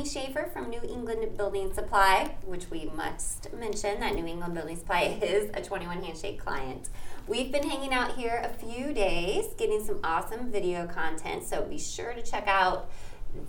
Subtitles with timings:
[0.00, 4.76] Jamie Schaefer from New England Building Supply, which we must mention that New England Building
[4.76, 6.88] Supply is a 21 Handshake client.
[7.26, 11.76] We've been hanging out here a few days, getting some awesome video content, so be
[11.76, 12.90] sure to check out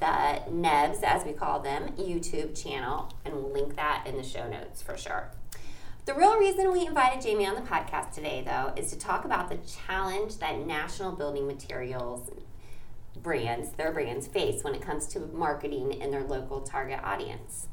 [0.02, 4.50] the NEBS, as we call them, YouTube channel, and we'll link that in the show
[4.50, 5.32] notes for sure.
[6.04, 9.50] The real reason we invited Jamie on the podcast today, though, is to talk about
[9.50, 12.30] the challenge that national building materials
[13.22, 17.68] brands, their brands face when it comes to marketing in their local target audience.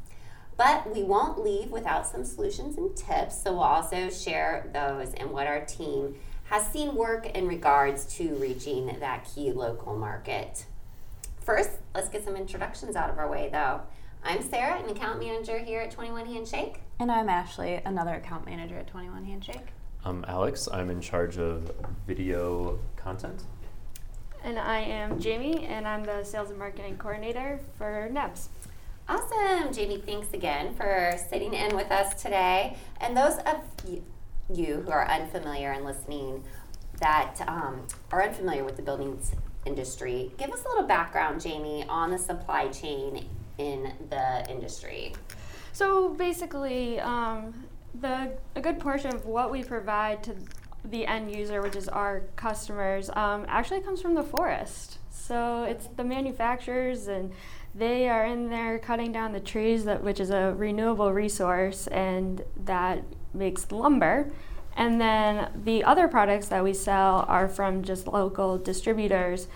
[0.57, 5.31] But we won't leave without some solutions and tips, so we'll also share those and
[5.31, 10.65] what our team has seen work in regards to reaching that key local market.
[11.41, 13.83] First, let's get some introductions out of our way though.
[14.25, 16.81] I'm Sarah, an account manager here at 21 Handshake.
[16.99, 19.69] And I'm Ashley, another account manager at 21 Handshake.
[20.05, 20.69] I'm Alex.
[20.73, 21.71] I'm in charge of
[22.07, 23.45] video content.
[24.45, 28.49] And I am Jamie, and I'm the sales and marketing coordinator for NEBS.
[29.09, 29.99] Awesome, Jamie.
[29.99, 32.77] Thanks again for sitting in with us today.
[33.01, 33.57] And those of
[34.53, 36.45] you who are unfamiliar and listening
[37.01, 39.33] that um, are unfamiliar with the buildings
[39.67, 43.29] industry, give us a little background, Jamie, on the supply chain
[43.59, 45.15] in the industry.
[45.73, 47.55] So basically, um,
[48.01, 50.35] the a good portion of what we provide to
[50.85, 54.99] the end user, which is our customers, um, actually comes from the forest.
[55.11, 57.33] So it's the manufacturers, and
[57.75, 62.43] they are in there cutting down the trees, that which is a renewable resource, and
[62.65, 63.03] that
[63.35, 64.31] makes lumber.
[64.77, 69.49] And then the other products that we sell are from just local distributors,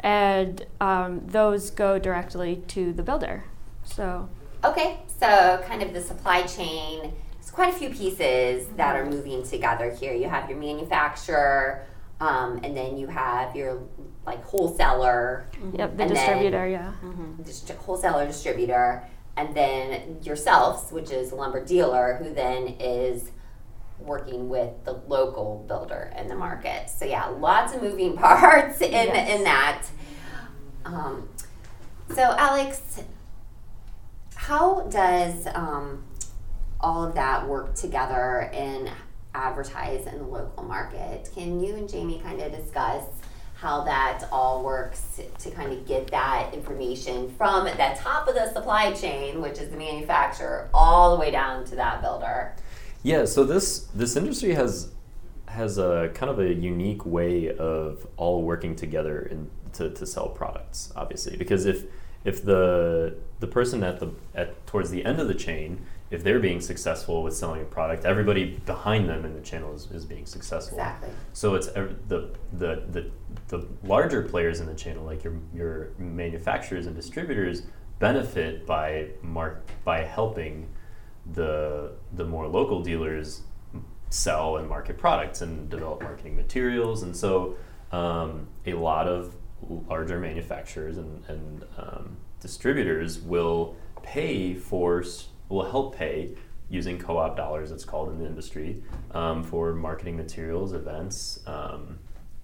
[0.00, 3.44] and um, those go directly to the builder.
[3.84, 4.28] So.
[4.62, 7.12] Okay, so kind of the supply chain
[7.56, 10.12] quite a few pieces that are moving together here.
[10.12, 11.86] You have your manufacturer,
[12.20, 13.82] um, and then you have your
[14.26, 15.48] like wholesaler.
[15.72, 16.92] Yep, the distributor, then, yeah.
[17.02, 17.42] Mm-hmm.
[17.44, 19.08] Dist- wholesaler, distributor,
[19.38, 23.30] and then yourselves, which is a lumber dealer, who then is
[23.98, 26.90] working with the local builder in the market.
[26.90, 29.30] So yeah, lots of moving parts in yes.
[29.34, 29.86] in that.
[30.84, 31.30] Um,
[32.14, 33.02] so Alex,
[34.34, 36.04] how does um,
[36.80, 38.90] all of that work together and
[39.34, 41.30] advertise in the local market.
[41.34, 43.04] Can you and Jamie kind of discuss
[43.54, 48.52] how that all works to kind of get that information from the top of the
[48.52, 52.54] supply chain, which is the manufacturer, all the way down to that builder?
[53.02, 54.90] Yeah, so this this industry has
[55.48, 60.28] has a kind of a unique way of all working together in, to, to sell
[60.28, 61.84] products, obviously, because if
[62.24, 66.38] if the the person at the at towards the end of the chain if they're
[66.40, 70.26] being successful with selling a product, everybody behind them in the channel is, is being
[70.26, 70.78] successful.
[70.78, 71.10] Exactly.
[71.32, 73.10] So it's the, the the
[73.48, 77.62] the larger players in the channel, like your your manufacturers and distributors,
[77.98, 80.68] benefit by mark by helping
[81.32, 83.42] the the more local dealers
[84.10, 87.56] sell and market products and develop marketing materials, and so
[87.90, 89.34] um, a lot of
[89.88, 95.02] larger manufacturers and, and um, distributors will pay for
[95.48, 96.30] will help pay
[96.68, 101.98] using co-op dollars it's called in the industry um, for marketing materials events um,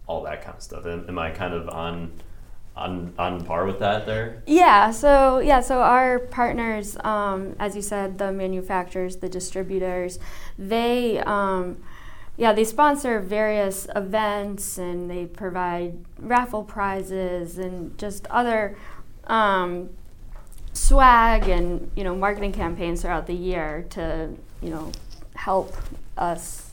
[0.07, 0.87] all that kind of stuff.
[0.87, 2.13] Am, am i kind of on
[2.75, 4.43] on on par with that there?
[4.47, 10.19] Yeah so yeah so our partners um, as you said the manufacturers the distributors
[10.59, 11.83] they um,
[12.37, 18.77] yeah they sponsor various events and they provide raffle prizes and just other
[19.25, 19.91] um,
[20.73, 24.91] swag and you know marketing campaigns throughout the year to you know
[25.35, 25.77] help
[26.17, 26.73] us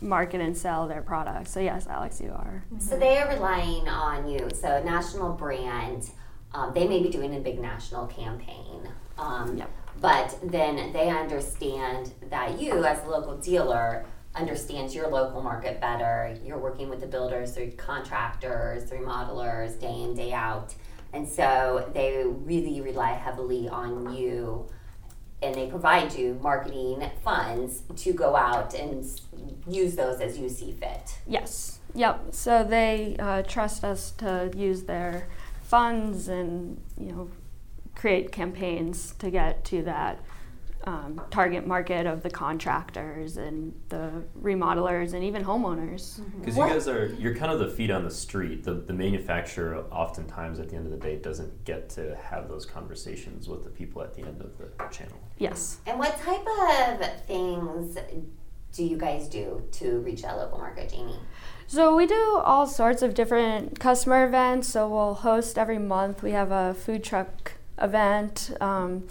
[0.00, 1.50] market and sell their products.
[1.50, 2.64] So yes, Alex, you are.
[2.78, 4.48] So they are relying on you.
[4.54, 6.10] So national brand,
[6.54, 8.88] um, they may be doing a big national campaign.
[9.18, 9.70] Um, yep.
[10.00, 14.06] But then they understand that you, as a local dealer,
[14.36, 16.38] understands your local market better.
[16.44, 20.74] You're working with the builders, through contractors, remodelers, day in day out
[21.12, 24.68] and so they really rely heavily on you
[25.40, 29.04] and they provide you marketing funds to go out and
[29.68, 31.18] use those as you see fit.
[31.26, 31.78] Yes.
[31.94, 32.26] Yep.
[32.32, 35.28] So they uh, trust us to use their
[35.62, 37.30] funds and you know
[37.94, 40.18] create campaigns to get to that
[40.88, 46.20] um, target market of the contractors and the remodelers and even homeowners.
[46.40, 46.68] Because mm-hmm.
[46.68, 48.64] you guys are you're kind of the feet on the street.
[48.64, 52.64] The the manufacturer oftentimes at the end of the day doesn't get to have those
[52.64, 55.18] conversations with the people at the end of the channel.
[55.36, 55.78] Yes.
[55.86, 57.98] And what type of things
[58.72, 61.18] do you guys do to reach that local market, Jamie?
[61.66, 64.68] So we do all sorts of different customer events.
[64.68, 66.22] So we'll host every month.
[66.22, 68.56] We have a food truck event.
[68.58, 69.04] Um,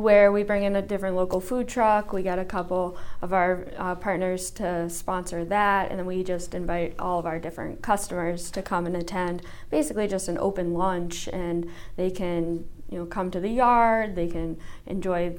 [0.00, 2.12] where we bring in a different local food truck.
[2.12, 6.54] We got a couple of our uh, partners to sponsor that, and then we just
[6.54, 9.42] invite all of our different customers to come and attend.
[9.70, 14.16] Basically, just an open lunch, and they can you know come to the yard.
[14.16, 15.36] They can enjoy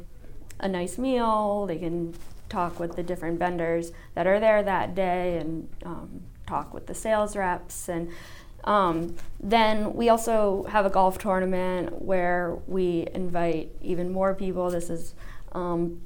[0.59, 1.65] a nice meal.
[1.65, 2.13] They can
[2.49, 6.21] talk with the different vendors that are there that day, and um,
[6.51, 8.09] talk with the sales reps and
[8.63, 14.69] um, then we also have a golf tournament where we invite even more people.
[14.69, 15.15] This is,
[15.53, 16.01] um,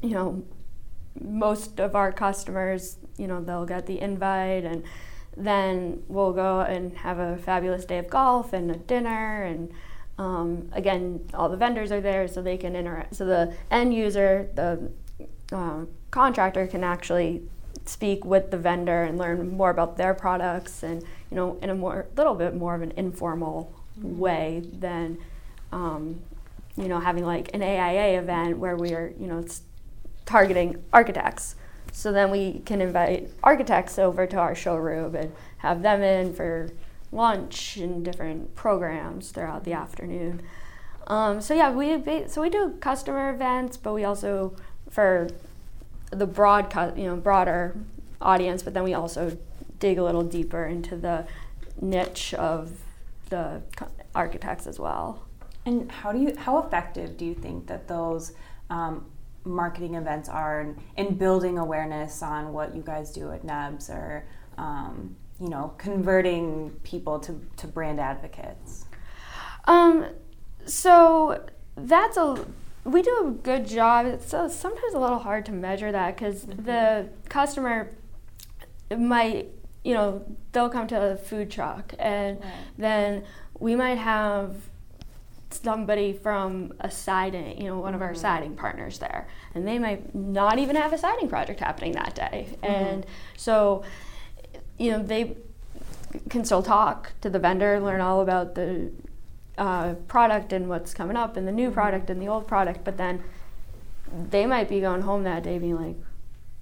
[0.00, 0.42] you know,
[1.20, 4.84] most of our customers, you know, they'll get the invite and
[5.36, 9.72] then we'll go and have a fabulous day of golf and a dinner and
[10.18, 14.50] um, again all the vendors are there so they can interact so the end user
[14.54, 14.90] the
[15.52, 17.42] uh, contractor can actually
[17.86, 21.74] speak with the vendor and learn more about their products and you know in a
[21.74, 25.18] more little bit more of an informal way than
[25.72, 26.20] um,
[26.76, 29.44] you know having like an AIA event where we are you know
[30.26, 31.56] targeting architects.
[31.92, 36.70] So then we can invite architects over to our showroom and have them in for
[37.10, 40.40] lunch and different programs throughout the afternoon.
[41.08, 44.54] Um, so yeah, we so we do customer events, but we also
[44.88, 45.28] for
[46.10, 47.76] the broad, you know, broader
[48.20, 49.36] audience, but then we also
[49.80, 51.26] dig a little deeper into the
[51.80, 52.70] niche of
[53.28, 53.62] the
[54.14, 55.26] architects as well.
[55.66, 58.32] And how do you, how effective do you think that those
[58.70, 59.06] um,
[59.44, 64.24] marketing events are in, in, building awareness on what you guys do at NEBS or,
[64.56, 68.86] um, you know, converting people to, to brand advocates?
[69.66, 70.06] Um,
[70.66, 71.44] so
[71.76, 72.46] that's a
[72.84, 74.06] we do a good job.
[74.06, 76.64] It's sometimes a little hard to measure that because mm-hmm.
[76.64, 77.90] the customer
[78.96, 79.48] might,
[79.84, 82.52] you know, they'll come to a food truck and right.
[82.78, 83.24] then
[83.58, 84.56] we might have
[85.50, 87.96] somebody from a siding, you know, one mm-hmm.
[87.96, 88.20] of our mm-hmm.
[88.20, 92.48] siding partners there, and they might not even have a siding project happening that day.
[92.50, 92.66] Mm-hmm.
[92.66, 93.06] And
[93.36, 93.82] so,
[94.78, 95.36] you know, they
[96.28, 98.90] can still talk to the vendor, learn all about the
[99.58, 101.74] uh, product and what's coming up and the new mm-hmm.
[101.74, 103.22] product and the old product, but then
[104.30, 105.96] they might be going home that day being like,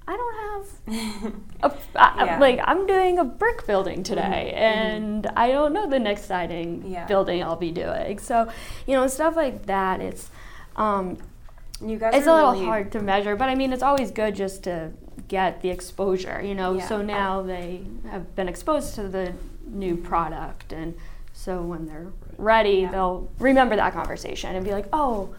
[0.09, 1.35] I don't have,
[1.75, 2.39] a, yeah.
[2.41, 4.63] like I'm doing a brick building today, mm-hmm.
[4.63, 5.39] and mm-hmm.
[5.39, 7.07] I don't know the next siding yeah.
[7.07, 8.19] building I'll be doing.
[8.19, 8.51] So,
[8.87, 10.01] you know, stuff like that.
[10.01, 10.31] It's,
[10.77, 11.19] um,
[11.85, 12.15] you guys.
[12.15, 14.93] It's a little really hard to measure, but I mean, it's always good just to
[15.29, 16.41] get the exposure.
[16.43, 16.89] You know, yeah.
[16.89, 19.35] so now they have been exposed to the
[19.67, 20.95] new product and
[21.35, 22.91] so when they're ready, yeah.
[22.91, 25.35] they'll remember that conversation and be like, oh,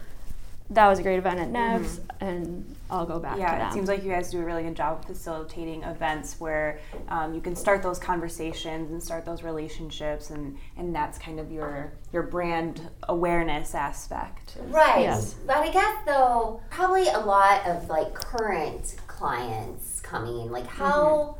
[0.70, 2.24] that was a great event at NEBS, mm-hmm.
[2.24, 3.68] and I'll go back yeah, to them.
[3.68, 6.78] it seems like you guys do a really good job facilitating events where
[7.08, 11.50] um, you can start those conversations and start those relationships, and, and that's kind of
[11.50, 14.58] your your brand awareness aspect.
[14.68, 15.02] Right.
[15.02, 15.34] Yes.
[15.46, 20.50] But I guess though, probably a lot of like current clients coming.
[20.50, 21.36] Like, how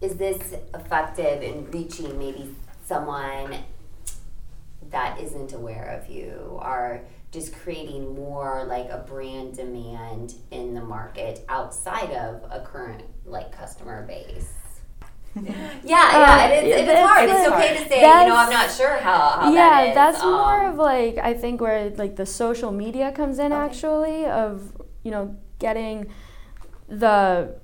[0.00, 0.04] mm-hmm.
[0.04, 3.58] is this effective in reaching maybe someone
[4.90, 7.02] that isn't aware of you are
[7.32, 13.50] just creating more like a brand demand in the market outside of a current like
[13.56, 14.52] customer base.
[15.42, 17.30] yeah, yeah, uh, it is, it is hard.
[17.30, 19.30] It's, okay to say, you know, I'm not sure how.
[19.30, 23.10] how yeah, that that's um, more of like I think where like the social media
[23.12, 23.62] comes in okay.
[23.62, 26.12] actually of you know getting
[26.86, 27.54] the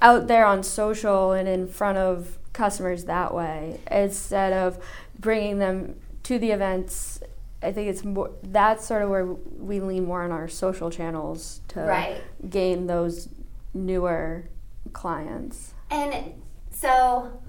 [0.00, 4.78] out there on social and in front of customers that way instead of
[5.18, 7.20] bringing them to the events
[7.62, 11.60] I think it's more that's sort of where we lean more on our social channels
[11.68, 12.22] to right.
[12.48, 13.28] gain those
[13.74, 14.48] newer
[14.92, 15.74] clients.
[15.90, 16.34] And
[16.70, 17.40] so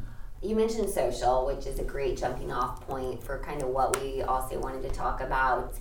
[0.42, 4.22] you mentioned social, which is a great jumping off point for kind of what we
[4.22, 5.76] also wanted to talk about.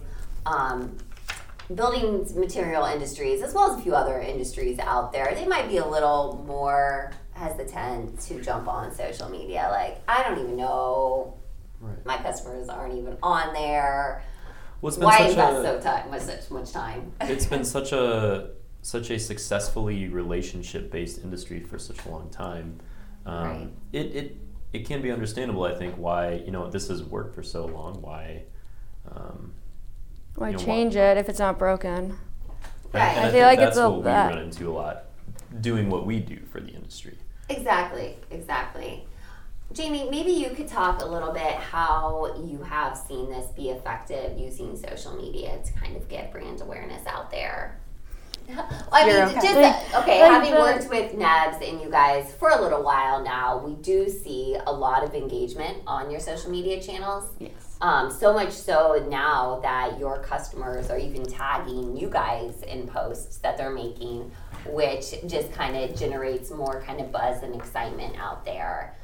[0.46, 0.96] Um,
[1.74, 5.76] building material industries, as well as a few other industries out there, they might be
[5.76, 9.68] a little more hesitant to jump on social media.
[9.70, 11.39] Like, I don't even know
[11.80, 12.04] Right.
[12.04, 14.22] My customers aren't even on there.
[14.80, 16.10] Well, Why invest that so time?
[16.10, 17.12] Was such much time?
[17.22, 18.50] it's been such a
[18.82, 22.80] such a successfully relationship based industry for such a long time.
[23.26, 23.68] Um, right.
[23.92, 24.36] It it
[24.72, 28.00] it can be understandable, I think, why you know this has worked for so long.
[28.00, 28.44] Why.
[29.10, 29.54] Um,
[30.36, 32.16] why you know, change why, it if it's not broken?
[32.92, 33.16] Right.
[33.18, 35.04] I, I, feel like that's it's a, what we run into a lot,
[35.60, 37.16] doing what we do for the industry.
[37.48, 38.16] Exactly.
[38.30, 39.04] Exactly.
[39.72, 44.36] Jamie, maybe you could talk a little bit how you have seen this be effective
[44.36, 47.78] using social media to kind of get brand awareness out there.
[48.92, 49.34] I mean, okay.
[49.34, 53.22] just like, okay, like having worked with NEBS and you guys for a little while
[53.22, 57.30] now, we do see a lot of engagement on your social media channels.
[57.38, 57.76] Yes.
[57.80, 63.38] Um, so much so now that your customers are even tagging you guys in posts
[63.38, 64.32] that they're making,
[64.66, 68.96] which just kind of generates more kind of buzz and excitement out there.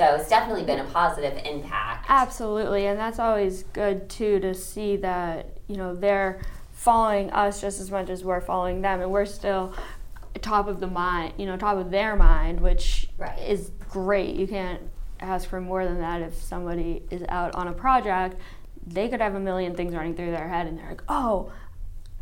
[0.00, 2.06] So it's definitely been a positive impact.
[2.08, 6.40] Absolutely, and that's always good too to see that you know they're
[6.72, 9.74] following us just as much as we're following them, and we're still
[10.40, 13.38] top of the mind, you know, top of their mind, which Right.
[13.40, 14.36] is great.
[14.36, 14.80] You can't
[15.20, 18.40] ask for more than that if somebody is out on a project.
[18.86, 21.52] They could have a million things running through their head, and they're like, "Oh,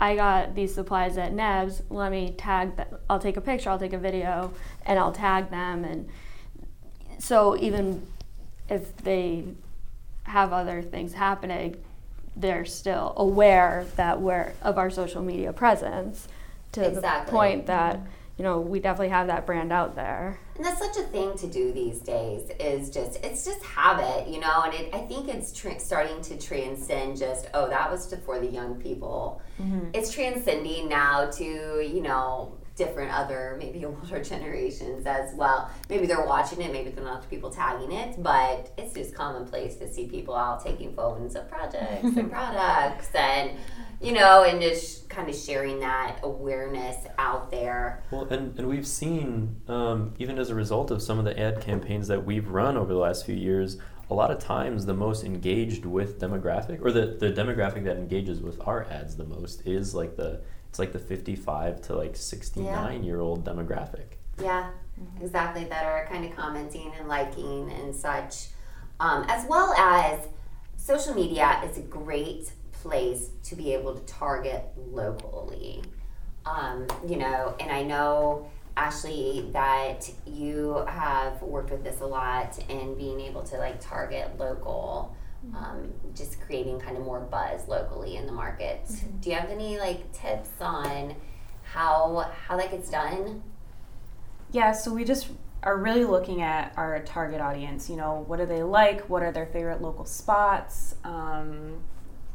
[0.00, 1.84] I got these supplies at Nebs.
[1.90, 2.92] Let me tag that.
[3.08, 3.70] I'll take a picture.
[3.70, 4.50] I'll take a video,
[4.84, 6.08] and I'll tag them." And
[7.18, 8.06] so even
[8.68, 9.44] if they
[10.24, 11.76] have other things happening,
[12.36, 16.28] they're still aware that we're of our social media presence
[16.72, 17.26] to Exactly.
[17.26, 18.06] the point that mm-hmm.
[18.36, 20.38] you know we definitely have that brand out there.
[20.54, 24.40] And that's such a thing to do these days is just it's just habit, you
[24.40, 24.62] know.
[24.64, 28.38] And it, I think it's tr- starting to transcend just oh that was to, for
[28.38, 29.40] the young people.
[29.60, 29.90] Mm-hmm.
[29.94, 35.70] It's transcending now to you know different other maybe older generations as well.
[35.90, 39.76] Maybe they're watching it, maybe they're not the people tagging it, but it's just commonplace
[39.76, 43.50] to see people out taking phones of projects and products and
[44.00, 48.04] you know and just kind of sharing that awareness out there.
[48.10, 51.60] Well, and, and we've seen, um, even as a result of some of the ad
[51.60, 53.78] campaigns that we've run over the last few years,
[54.10, 58.40] a lot of times the most engaged with demographic, or the, the demographic that engages
[58.40, 63.02] with our ads the most, is like the it's like the 55 to like 69
[63.02, 64.04] year old demographic.
[64.40, 64.70] Yeah,
[65.20, 65.64] exactly.
[65.64, 68.48] That are kind of commenting and liking and such,
[69.00, 70.20] um, as well as
[70.76, 75.82] social media is a great place to be able to target locally.
[76.46, 78.48] Um, you know, and I know
[78.78, 84.38] Ashley that you have worked with this a lot and being able to like target
[84.38, 85.14] local.
[85.54, 88.80] Um, just creating kind of more buzz locally in the market.
[89.20, 91.14] Do you have any like tips on
[91.62, 93.42] how how that gets done?
[94.52, 95.28] Yeah, so we just
[95.62, 97.90] are really looking at our target audience.
[97.90, 99.08] You know, what do they like?
[99.08, 100.94] What are their favorite local spots?
[101.04, 101.82] Um,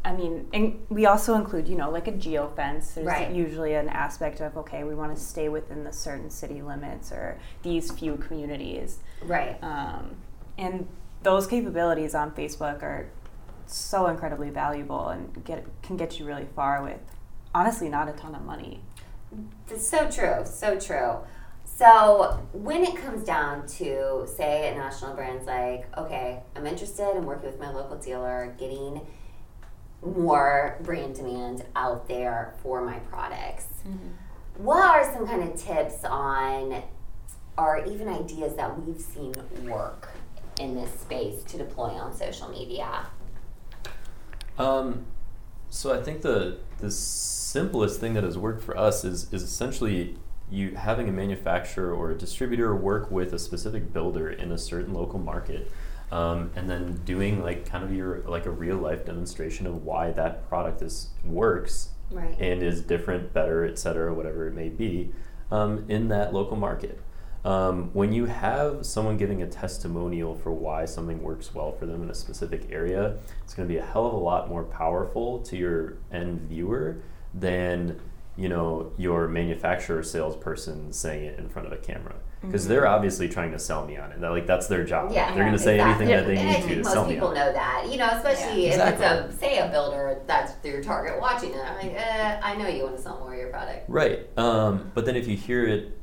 [0.05, 2.91] I mean, and we also include, you know, like a geo fence.
[2.91, 3.31] There's Right.
[3.31, 7.37] usually an aspect of, okay, we want to stay within the certain city limits or
[7.61, 8.99] these few communities.
[9.23, 9.57] Right.
[9.63, 10.17] Um,
[10.57, 10.87] and
[11.23, 13.07] those capabilities on Facebook are
[13.65, 16.99] so incredibly valuable and get can get you really far with
[17.55, 18.81] honestly not a ton of money.
[19.69, 21.17] It's so true, so true.
[21.65, 27.25] So when it comes down to say a national brand's like, okay, I'm interested in
[27.25, 29.01] working with my local dealer, getting
[30.05, 33.67] more brand demand out there for my products.
[34.57, 36.83] What are some kind of tips on
[37.57, 39.33] or even ideas that we've seen
[39.63, 40.09] work
[40.59, 43.07] in this space to deploy on social media?
[44.57, 45.05] Um,
[45.69, 50.17] so I think the the simplest thing that has worked for us is is essentially
[50.51, 54.93] you having a manufacturer or a distributor work with a specific builder in a certain
[54.93, 55.71] local market,
[56.13, 60.11] um, and then doing like kind of your like a real life demonstration of why
[60.11, 62.35] that product is works Right.
[62.39, 65.11] and is different, better, et cetera, whatever it may be,
[65.49, 66.99] um, in that local market.
[67.43, 72.03] Um, when you have someone giving a testimonial for why something works well for them
[72.03, 75.39] in a specific area, it's going to be a hell of a lot more powerful
[75.39, 76.97] to your end viewer
[77.33, 77.99] than
[78.37, 82.87] you know your manufacturer or salesperson saying it in front of a camera because they're
[82.87, 84.19] obviously trying to sell me on it.
[84.19, 85.11] That, like that's their job.
[85.11, 86.07] Yeah, they're going to say exactly.
[86.07, 87.53] anything that they and I need to think to most sell me Most people know
[87.53, 88.89] that, you know, especially Yeah.
[88.89, 91.57] if it's a say a builder that's their target watching it.
[91.57, 93.89] I'm like, eh, I know you want to sell more of your product.
[93.89, 94.27] Right.
[94.37, 95.97] Um, but then if you hear it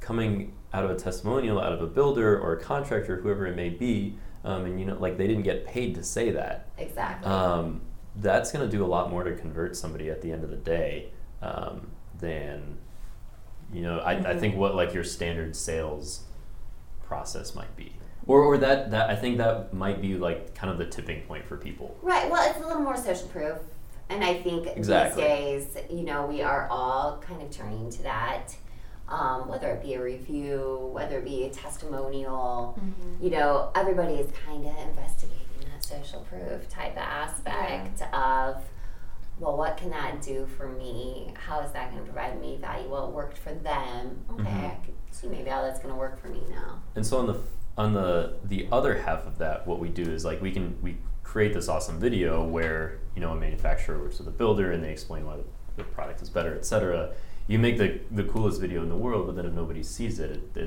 [0.00, 3.70] coming out of a testimonial, out of a builder or a contractor, whoever it may
[3.70, 7.30] be, um, and you know, like they didn't get paid to say that, Exactly.
[7.30, 7.80] um,
[8.16, 10.56] that's going to do a lot more to convert somebody at the end of the
[10.56, 11.10] day
[11.42, 12.78] um, than,
[13.72, 16.22] you know, I, I think what like your standard sales
[17.02, 17.92] process might be.
[18.26, 21.46] Or, or that, that I think that might be like kind of the tipping point
[21.46, 21.96] for people.
[22.02, 22.30] right.
[22.30, 23.58] Well, it's a little more social proof,
[24.08, 25.22] and I think Exactly.
[25.22, 28.54] these days, you know, we are all kind of turning to that.
[29.06, 32.80] Um, whether it be a review, whether it be a testimonial,
[33.20, 35.36] you know, everybody is kind of investigating
[35.70, 38.62] that social proof type of aspect of,
[39.40, 41.32] well, what can that do for me?
[41.34, 42.88] How is that going to provide me value?
[42.88, 44.24] Well, it worked for them.
[44.30, 44.64] Okay, Mhm.
[44.70, 46.80] I could see maybe how that's going to work for me now.
[46.94, 47.38] And so on the
[47.76, 50.96] on the the other half of that, what we do is like we can we
[51.24, 54.92] create this awesome video where you know a manufacturer works with a builder and they
[54.92, 55.44] explain why the,
[55.76, 57.10] the product is better, etc.
[57.48, 60.30] You make the the coolest video in the world, but then if nobody sees it,
[60.30, 60.58] it,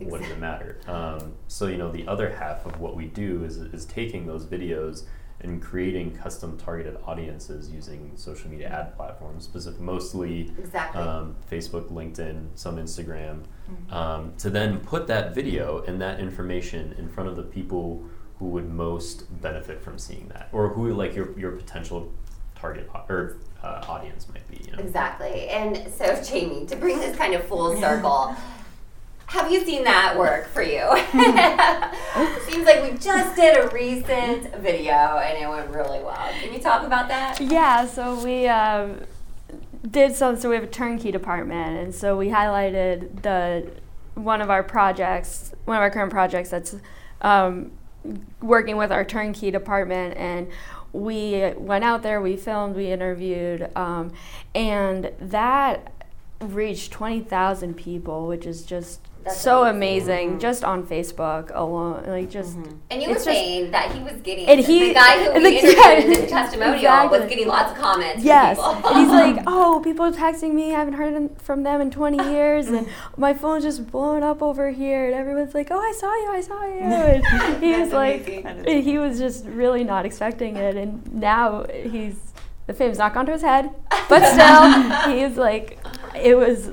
[0.00, 0.78] it what does it matter?
[0.86, 4.46] Um, so you know the other half of what we do is is taking those
[4.46, 5.04] videos
[5.40, 11.02] and creating custom targeted audiences using social media ad platforms, specific, mostly Exactly.
[11.02, 13.42] um, Facebook, LinkedIn, some Instagram,
[13.90, 18.04] um, to then put that video and that information in front of the people
[18.38, 22.12] who would most benefit from seeing that, or who like your your potential
[22.54, 24.62] target or uh, audience might be.
[24.64, 24.82] You know?
[24.82, 25.48] Exactly.
[25.48, 28.34] And so, Jamie, to bring this kind of full circle,
[29.26, 30.80] have you seen that work for you?
[32.50, 36.30] Seems like we just did a recent video and it went really well.
[36.40, 37.40] Can you talk about that?
[37.40, 39.00] Yeah, so we um,
[39.90, 40.36] did some.
[40.36, 43.70] So we have a turnkey department, and so we highlighted the
[44.14, 46.76] one of our projects, one of our current projects that's
[47.20, 47.72] um,
[48.40, 50.48] working with our turnkey department, and
[50.92, 54.12] we went out there, we filmed, we interviewed, um,
[54.54, 55.92] and that
[56.40, 59.76] reached twenty thousand people, which is just That's so amazing.
[59.76, 60.38] amazing, mm-hmm.
[60.38, 62.56] just on Facebook alone, like just.
[62.56, 62.76] Mm-hmm.
[62.90, 65.32] And you were It's just- saying that he was getting And he- the guy who
[65.34, 67.18] we the- interviewed yeah, in this testimonial exactly.
[67.18, 68.24] was getting lots of comments.
[68.24, 68.56] Yes.
[68.58, 68.90] From people.
[68.90, 70.74] and he's like, oh, people are texting me.
[70.74, 72.68] I haven't heard from them in 20 years.
[72.68, 73.20] And mm-hmm.
[73.20, 75.06] my phone's just blowing up over here.
[75.06, 76.28] And everyone's like, oh, I saw you.
[76.30, 76.80] I saw you.
[76.80, 78.82] And he That's was like, amazing.
[78.82, 80.76] he was just really not expecting it.
[80.76, 82.16] And now he's,
[82.66, 83.70] the fame's not gone to his head.
[84.08, 85.78] But still, he's like,
[86.14, 86.70] it was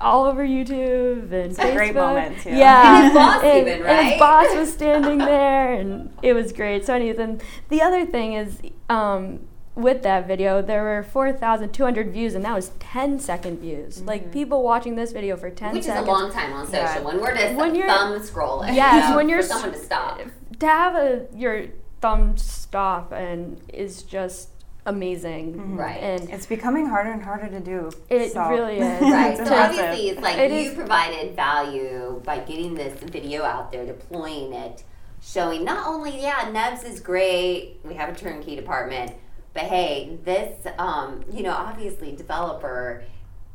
[0.00, 1.76] all over YouTube and It's a Facebook.
[1.76, 2.50] great moment, too.
[2.50, 2.96] Yeah.
[2.96, 4.04] And his boss and, even, and right?
[4.12, 6.84] his boss was standing there, and it was great.
[6.86, 9.40] So, anyways, and the other thing is, um,
[9.74, 14.00] with that video, there were 4,200 views, and that was 10 second views.
[14.02, 17.00] Like people watching this video for 10 Which is a long time on social Yeah.
[17.00, 18.74] when we're just When you're- thumb scrolling.
[18.74, 20.20] Yes, you know, when you're for someone to stop.
[20.60, 21.66] to have a your
[22.00, 24.48] thumb stop and is just
[24.86, 25.76] amazing.
[25.76, 26.00] Right.
[26.02, 27.90] And It's becoming harder and harder to do.
[28.08, 29.00] it so- really is.
[29.02, 29.36] Right.
[29.36, 33.84] So obviously, it's like It you is- provided value by getting this video out there,
[33.84, 34.82] deploying it,
[35.22, 37.80] showing not only yeah, Nebs is great.
[37.84, 39.12] We have a turnkey department,
[39.54, 43.04] but hey, this um, you know obviously developer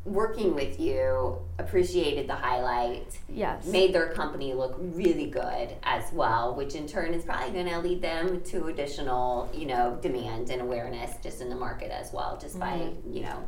[0.04, 3.66] working with you appreciated the highlight Yes.
[3.68, 7.80] made their company look really good as well, which in turn is probably going to
[7.80, 12.38] lead them to additional, you know, demand and awareness just in the market as well,
[12.42, 13.44] just by you know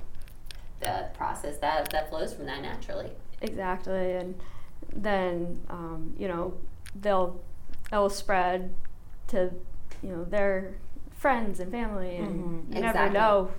[0.82, 3.10] the process that that flows from that naturally.
[3.42, 4.36] Exactly, and
[4.96, 6.54] then um, you know
[7.02, 7.42] they'll
[7.90, 8.74] they'll spread
[9.30, 9.50] to
[10.04, 10.76] you know their
[11.16, 12.76] friends and family, and Mhm.
[12.76, 13.50] you never know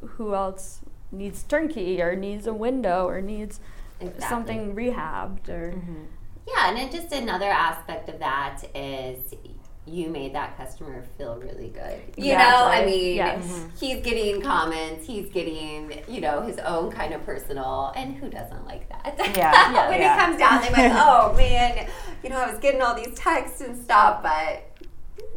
[0.00, 0.80] who else
[1.12, 3.60] needs turnkey or needs a window or needs
[4.00, 4.28] Exactly.
[4.28, 6.04] something rehabbed or Mm-hmm.
[6.48, 9.34] Yeah, and then just another aspect of that is
[9.86, 12.00] you made that customer feel really good.
[12.16, 13.64] You know, I mean, Yes.
[13.78, 18.64] he's getting comments, he's getting, you know, his own kind of personal, and who doesn't
[18.66, 19.14] like that?
[19.36, 20.14] Yeah, when yeah.
[20.16, 21.88] it comes down, they're like, oh man,
[22.22, 24.69] you know, I was getting all these texts and stuff, but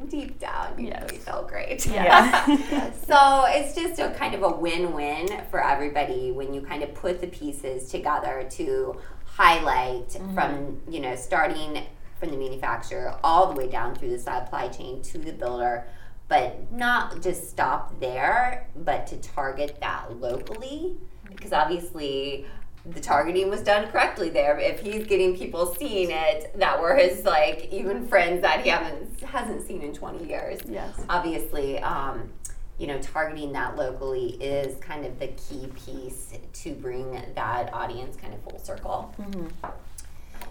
[0.07, 1.03] deep down, you Yes.
[1.03, 1.85] really felt great.
[1.85, 2.45] Yeah.
[3.07, 7.21] so it's just a kind of a win-win for everybody when you kind of put
[7.21, 10.33] the pieces together to highlight mm-hmm.
[10.35, 11.83] from you know starting
[12.19, 15.85] from the manufacturer all the way down through the supply chain to the builder
[16.27, 20.95] but not just stop there but to target that locally
[21.27, 22.45] because obviously
[22.85, 27.23] the targeting was done correctly there if he's getting people seeing it that were his
[27.23, 30.99] like even friends that he haven't hasn't seen in 20 years yes.
[31.07, 32.29] obviously, um,
[32.77, 38.15] you know, targeting that locally is kind of the key piece to bring that audience
[38.15, 39.13] kind of full circle.
[39.19, 39.47] Mm-hmm.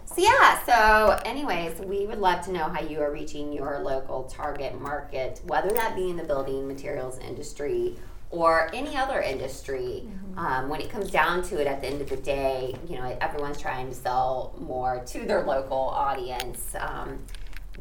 [0.04, 4.24] So yeah, so anyways, we would love to know how you are reaching your local
[4.24, 7.96] target market, whether that be in the building materials industry
[8.32, 10.08] or any other industry.
[10.36, 13.16] Um, when it comes down to it, at the end of the day, you know,
[13.20, 16.74] everyone's trying to sell more to their local audience.
[16.80, 17.18] Um,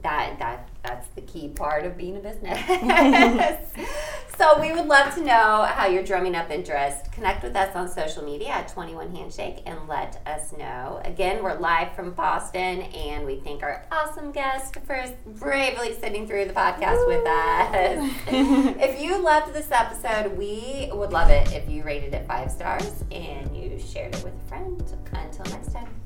[0.01, 2.59] that that that's the key part of being a business.
[4.41, 7.11] so we would love to know how you're drumming up interest.
[7.11, 10.99] Connect with us on social media at 21 Handshake and let us know.
[11.05, 16.45] Again, we're live from Boston, and we thank our awesome guest for bravely sitting through
[16.45, 18.15] the podcast with us.
[18.81, 23.03] if you loved this episode, we would love it if you rated it five stars
[23.11, 24.81] and you shared it with a friend.
[25.13, 26.00] Until next time.